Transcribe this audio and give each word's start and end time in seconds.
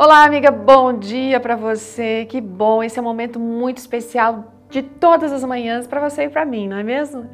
Olá, 0.00 0.22
amiga, 0.22 0.52
bom 0.52 0.96
dia 0.96 1.40
para 1.40 1.56
você. 1.56 2.24
Que 2.26 2.40
bom, 2.40 2.84
esse 2.84 2.96
é 2.96 3.02
um 3.02 3.04
momento 3.04 3.40
muito 3.40 3.78
especial 3.78 4.54
de 4.70 4.80
todas 4.80 5.32
as 5.32 5.42
manhãs 5.42 5.88
para 5.88 6.08
você 6.08 6.22
e 6.22 6.28
para 6.28 6.44
mim, 6.44 6.68
não 6.68 6.76
é 6.76 6.84
mesmo? 6.84 7.28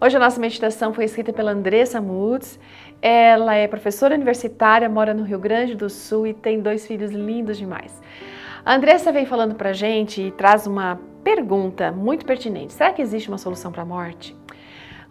Hoje 0.00 0.16
a 0.16 0.18
nossa 0.18 0.40
meditação 0.40 0.92
foi 0.92 1.04
escrita 1.04 1.32
pela 1.32 1.52
Andressa 1.52 2.00
Mutz. 2.00 2.58
Ela 3.00 3.54
é 3.54 3.68
professora 3.68 4.16
universitária, 4.16 4.88
mora 4.88 5.14
no 5.14 5.22
Rio 5.22 5.38
Grande 5.38 5.76
do 5.76 5.88
Sul 5.88 6.26
e 6.26 6.34
tem 6.34 6.60
dois 6.60 6.84
filhos 6.84 7.12
lindos 7.12 7.56
demais. 7.56 8.02
A 8.64 8.74
Andressa 8.74 9.12
vem 9.12 9.24
falando 9.24 9.54
pra 9.54 9.72
gente 9.72 10.20
e 10.20 10.30
traz 10.32 10.66
uma 10.66 10.98
pergunta 11.22 11.92
muito 11.92 12.26
pertinente. 12.26 12.72
Será 12.72 12.92
que 12.92 13.00
existe 13.00 13.28
uma 13.28 13.38
solução 13.38 13.70
para 13.70 13.82
a 13.82 13.86
morte? 13.86 14.36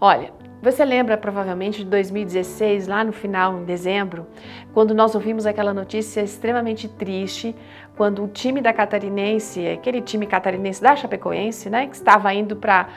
Olha, 0.02 0.34
você 0.62 0.84
lembra 0.84 1.18
provavelmente 1.18 1.84
de 1.84 1.90
2016, 1.90 2.88
lá 2.88 3.04
no 3.04 3.14
final, 3.14 3.60
em 3.60 3.64
dezembro, 3.64 4.28
quando 4.74 4.94
nós 4.94 5.16
ouvimos 5.16 5.46
aquela 5.46 5.74
notícia 5.74 6.22
extremamente 6.22 6.88
triste, 6.88 7.56
quando 7.96 8.24
o 8.24 8.28
time 8.28 8.62
da 8.62 8.74
Catarinense, 8.74 9.66
aquele 9.68 10.02
time 10.02 10.26
catarinense 10.26 10.82
da 10.82 10.96
Chapecoense, 10.96 11.70
né, 11.70 11.88
que 11.88 11.96
estava 11.96 12.34
indo 12.34 12.56
para 12.56 12.88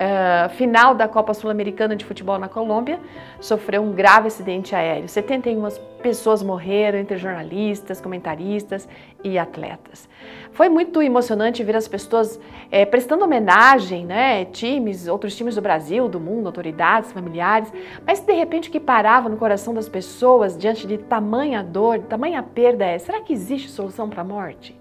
uh, 0.00 0.48
final 0.50 0.94
da 0.94 1.06
Copa 1.06 1.34
Sul-Americana 1.34 1.94
de 1.94 2.04
Futebol 2.04 2.38
na 2.38 2.48
Colômbia, 2.48 2.98
sofreu 3.38 3.82
um 3.82 3.92
grave 3.92 4.28
acidente 4.28 4.74
aéreo. 4.74 5.08
71 5.08 5.68
pessoas 6.02 6.42
morreram, 6.42 6.98
entre 6.98 7.18
jornalistas, 7.18 8.00
comentaristas 8.00 8.88
e 9.22 9.38
atletas. 9.38 10.08
Foi 10.52 10.68
muito 10.68 11.02
emocionante 11.02 11.62
ver 11.62 11.76
as 11.76 11.86
pessoas 11.86 12.40
é, 12.70 12.86
prestando 12.86 13.24
homenagem, 13.24 14.06
né? 14.06 14.46
Times, 14.46 15.06
outros 15.06 15.36
times 15.36 15.54
do 15.54 15.60
Brasil, 15.60 16.08
do 16.08 16.18
mundo, 16.18 16.46
autoridades, 16.46 17.12
familiares, 17.12 17.70
mas 18.06 18.20
de 18.20 18.32
repente 18.32 18.70
o 18.70 18.72
que 18.72 18.80
parava 18.80 19.28
no 19.28 19.36
coração 19.36 19.74
das 19.74 19.88
pessoas 19.88 20.56
diante 20.56 20.86
de 20.86 20.96
tamanha 20.96 21.62
dor, 21.62 21.98
tamanha 22.00 22.42
perda 22.42 22.86
é: 22.86 22.98
será 22.98 23.20
que 23.20 23.32
existe 23.32 23.70
solução 23.70 24.08
para 24.08 24.22
a 24.22 24.24
morte? 24.24 24.74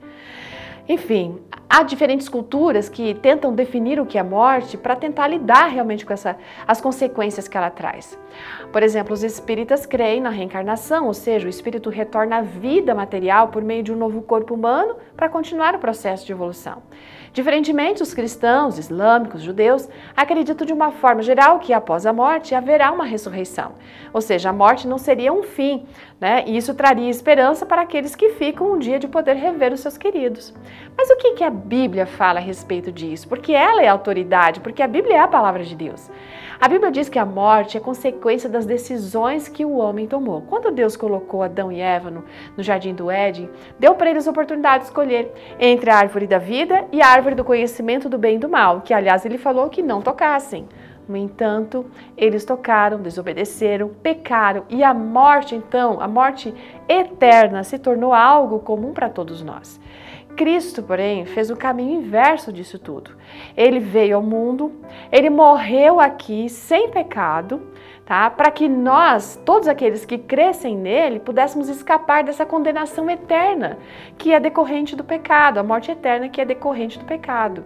Enfim, 0.88 1.38
há 1.70 1.84
diferentes 1.84 2.28
culturas 2.28 2.90
que 2.90 3.14
tentam 3.14 3.54
definir 3.54 4.00
o 4.00 4.06
que 4.06 4.18
é 4.18 4.24
morte 4.24 4.76
para 4.76 4.96
tentar 4.96 5.28
lidar 5.28 5.68
realmente 5.68 6.04
com 6.06 6.12
essa, 6.12 6.36
as 6.68 6.82
consequências 6.82 7.48
que 7.48 7.56
ela 7.56 7.70
traz. 7.70 8.18
Por 8.72 8.82
exemplo, 8.82 9.14
os 9.14 9.24
espíritas 9.24 9.86
creem 9.86 10.20
na 10.20 10.30
reencarnação, 10.30 11.06
ou 11.06 11.14
seja, 11.14 11.46
o 11.46 11.50
espírito 11.50 11.90
retorna 11.90 12.38
à 12.38 12.42
vida 12.42 12.96
material 12.96 13.50
por 13.50 13.64
meio 13.64 13.84
de 13.84 13.94
um 13.94 13.96
novo 13.96 14.22
corpo 14.22 14.54
humano 14.56 14.96
para 15.16 15.30
continuar 15.30 15.76
o 15.76 15.80
processo 15.80 16.26
de 16.26 16.32
evolução. 16.32 16.82
Diferentemente, 17.32 18.02
os 18.02 18.14
cristãos, 18.14 18.80
islâmicos, 18.80 19.42
judeus 19.42 19.88
acreditam 20.16 20.66
de 20.66 20.74
uma 20.74 20.92
forma 20.92 21.22
geral 21.22 21.60
que 21.60 21.74
após 21.74 22.06
a 22.06 22.14
morte 22.14 22.56
haverá 22.56 22.92
uma 22.92 23.06
ressurreição, 23.06 23.74
ou 24.12 24.22
seja, 24.22 24.50
a 24.50 24.54
morte 24.54 24.88
não 24.88 24.98
seria 24.98 25.32
um 25.32 25.44
fim, 25.44 25.86
né? 26.20 26.44
E 26.48 26.58
isso 26.58 26.74
traria 26.74 27.10
esperança 27.10 27.66
para 27.66 27.84
aqueles 27.84 28.16
que 28.16 28.30
ficam 28.30 28.74
um 28.74 28.80
dia 28.80 28.98
de 28.98 29.08
poder 29.08 29.36
rever 29.36 29.72
os 29.74 29.80
seus 29.80 29.98
queridos. 29.98 30.54
Mas 30.98 31.10
o 31.10 31.18
que, 31.18 31.44
a 31.44 31.52
Bíblia 31.60 32.08
fala 32.08 32.40
a 32.40 32.42
respeito 32.42 32.92
disso? 32.92 33.28
Porque 33.28 33.54
ela 33.54 33.84
é 33.84 33.88
autoridade, 33.88 34.60
porque 34.60 34.82
a 34.82 34.88
Bíblia 34.88 35.18
é 35.18 35.20
a 35.20 35.28
palavra 35.28 35.64
de 35.64 35.76
Deus. 35.76 36.10
A 36.60 36.68
Bíblia 36.68 36.92
diz 36.92 37.08
que 37.08 37.20
a 37.20 37.26
morte 37.26 37.78
é 37.78 37.80
consequência 37.80 38.50
das 38.50 38.66
decisões 38.66 39.48
que 39.48 39.64
o 39.64 39.78
homem 39.78 40.08
tomou. 40.08 40.42
Quando 40.42 40.72
Deus 40.72 40.98
colocou 40.98 41.44
Adão 41.44 41.72
e 41.72 41.80
Eva 41.80 42.10
no, 42.10 42.26
no 42.58 42.64
jardim 42.64 42.94
do 42.94 43.10
Éden, 43.10 43.50
deu 43.78 43.96
para 43.96 44.10
eles 44.10 44.28
a 44.28 44.32
oportunidade 44.32 44.80
de 44.80 44.90
escolher 44.90 45.32
entre 45.60 45.90
a 45.90 45.98
árvore 45.98 46.28
da 46.28 46.38
vida 46.38 46.86
e 46.92 47.02
a 47.02 47.08
árvore 47.08 47.36
do 47.36 47.46
conhecimento 47.46 48.10
do 48.10 48.18
bem 48.18 48.36
e 48.36 48.40
do 48.40 48.50
mal, 48.50 48.82
que 48.82 48.94
aliás 48.94 49.26
ele 49.26 49.38
falou 49.38 49.70
que 49.70 49.82
não 49.82 50.02
tocassem. 50.02 50.68
No 51.08 51.18
entanto, 51.18 51.86
eles 52.16 52.46
tocaram, 52.46 53.02
desobedeceram, 53.02 53.90
pecaram 53.90 54.66
e 54.70 54.84
a 54.84 54.94
morte, 54.94 55.56
então, 55.56 56.00
a 56.00 56.08
morte 56.08 56.54
eterna 56.88 57.64
se 57.64 57.80
tornou 57.80 58.14
algo 58.14 58.60
comum 58.60 58.94
para 58.94 59.10
todos 59.10 59.42
nós. 59.42 59.80
Cristo, 60.40 60.82
porém, 60.82 61.26
fez 61.26 61.50
o 61.50 61.58
caminho 61.58 62.00
inverso 62.00 62.54
disso 62.54 62.80
tudo. 62.80 63.12
Ele 63.58 63.78
veio 63.78 64.16
ao 64.16 64.24
mundo, 64.24 64.72
ele 65.12 65.30
morreu 65.30 66.00
aqui 66.00 66.48
sem 66.48 66.90
pecado, 66.90 67.62
tá? 68.10 68.28
Para 68.28 68.50
que 68.50 68.68
nós, 68.68 69.40
todos 69.46 69.68
aqueles 69.68 70.04
que 70.04 70.18
crescem 70.18 70.76
nele, 70.76 71.20
pudéssemos 71.20 71.70
escapar 71.70 72.24
dessa 72.24 72.44
condenação 72.44 73.08
eterna 73.08 73.78
que 74.18 74.34
é 74.34 74.40
decorrente 74.40 74.96
do 74.96 75.04
pecado, 75.04 75.60
a 75.60 75.64
morte 75.64 75.92
eterna 75.92 76.28
que 76.28 76.42
é 76.42 76.46
decorrente 76.46 76.98
do 76.98 77.06
pecado. 77.06 77.64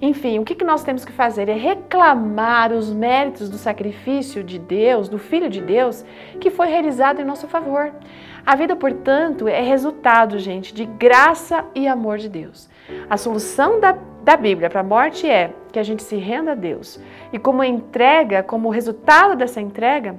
Enfim, 0.00 0.38
o 0.38 0.44
que 0.44 0.64
nós 0.64 0.82
temos 0.82 1.04
que 1.04 1.12
fazer 1.12 1.46
é 1.46 1.52
reclamar 1.52 2.72
os 2.72 2.90
méritos 2.90 3.50
do 3.50 3.58
sacrifício 3.58 4.42
de 4.42 4.58
Deus, 4.58 5.10
do 5.10 5.18
Filho 5.18 5.50
de 5.50 5.60
Deus, 5.60 6.02
que 6.40 6.50
foi 6.50 6.68
realizado 6.68 7.20
em 7.20 7.24
nosso 7.24 7.46
favor. 7.46 7.92
A 8.46 8.56
vida, 8.56 8.74
portanto, 8.74 9.46
é 9.46 9.60
resultado, 9.60 10.38
gente, 10.38 10.74
de 10.74 10.86
graça 10.86 11.66
e 11.74 11.86
amor 11.86 12.16
de 12.16 12.30
Deus. 12.30 12.66
A 13.10 13.18
solução 13.18 13.78
da, 13.78 13.96
da 14.22 14.36
Bíblia 14.36 14.70
para 14.70 14.80
a 14.80 14.84
morte 14.84 15.28
é 15.28 15.52
que 15.72 15.78
a 15.78 15.82
gente 15.82 16.02
se 16.02 16.16
renda 16.16 16.52
a 16.52 16.54
Deus. 16.54 17.00
E 17.32 17.38
como 17.38 17.64
entrega, 17.64 18.42
como 18.42 18.70
resultado 18.70 19.36
dessa 19.36 19.60
entrega, 19.60 20.16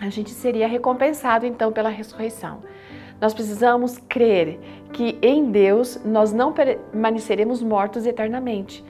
a 0.00 0.08
gente 0.08 0.30
seria 0.30 0.66
recompensado 0.66 1.46
então 1.46 1.72
pela 1.72 1.88
ressurreição. 1.88 2.62
Nós 3.20 3.34
precisamos 3.34 3.98
crer 4.08 4.58
que 4.92 5.18
em 5.20 5.50
Deus 5.50 6.00
nós 6.04 6.32
não 6.32 6.52
permaneceremos 6.52 7.62
mortos 7.62 8.06
eternamente. 8.06 8.84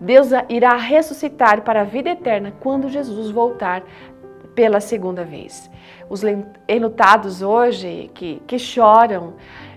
Deus 0.00 0.30
irá 0.48 0.76
ressuscitar 0.76 1.62
para 1.62 1.82
a 1.82 1.84
vida 1.84 2.10
eterna 2.10 2.52
quando 2.60 2.88
Jesus 2.88 3.30
voltar 3.30 3.82
pela 4.54 4.80
segunda 4.80 5.24
vez. 5.24 5.70
Os 6.08 6.22
enlutados 6.68 7.42
hoje 7.42 8.10
que, 8.14 8.42
que 8.46 8.58
choram, 8.58 9.34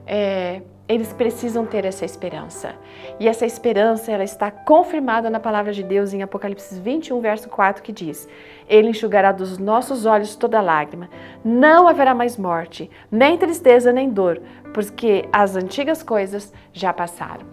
é, 0.07 0.61
eles 0.93 1.13
precisam 1.13 1.65
ter 1.65 1.85
essa 1.85 2.05
esperança. 2.05 2.75
E 3.19 3.27
essa 3.27 3.45
esperança 3.45 4.11
ela 4.11 4.23
está 4.23 4.51
confirmada 4.51 5.29
na 5.29 5.39
palavra 5.39 5.73
de 5.73 5.83
Deus 5.83 6.13
em 6.13 6.21
Apocalipse 6.21 6.79
21, 6.79 7.19
verso 7.19 7.49
4, 7.49 7.81
que 7.81 7.91
diz: 7.91 8.27
Ele 8.67 8.89
enxugará 8.89 9.31
dos 9.31 9.57
nossos 9.57 10.05
olhos 10.05 10.35
toda 10.35 10.61
lágrima. 10.61 11.09
Não 11.43 11.87
haverá 11.87 12.13
mais 12.13 12.37
morte, 12.37 12.89
nem 13.11 13.37
tristeza, 13.37 13.91
nem 13.91 14.09
dor, 14.09 14.41
porque 14.73 15.27
as 15.31 15.55
antigas 15.55 16.03
coisas 16.03 16.53
já 16.71 16.93
passaram. 16.93 17.45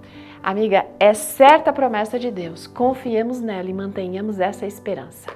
Amiga, 0.42 0.86
é 0.98 1.12
certa 1.12 1.70
a 1.70 1.72
promessa 1.72 2.18
de 2.18 2.30
Deus. 2.30 2.66
Confiemos 2.66 3.40
nela 3.40 3.68
e 3.68 3.74
mantenhamos 3.74 4.40
essa 4.40 4.66
esperança. 4.66 5.30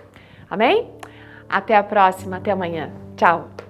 Amém? 0.50 0.91
Até 1.48 1.76
a 1.76 1.82
próxima, 1.82 2.36
até 2.38 2.50
amanhã. 2.50 2.91
Tchau! 3.16 3.64